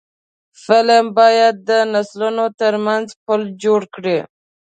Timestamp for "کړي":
3.95-4.17